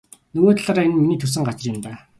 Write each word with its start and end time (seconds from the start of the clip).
Нөгөө 0.35 0.53
талаар 0.59 0.83
энэ 0.87 0.95
нь 0.95 1.01
миний 1.03 1.19
төрсөн 1.21 1.45
газар 1.47 1.67
юм 1.71 1.77
даа. 1.85 1.97